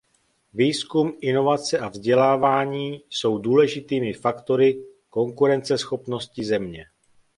Výzkum, 0.53 1.13
inovace 1.21 1.79
a 1.79 1.87
vzdělávání 1.89 3.03
jsou 3.09 3.37
důležitými 3.37 4.13
faktory 4.13 4.85
konkurenceschopnosti 5.09 6.43
země. 6.45 6.85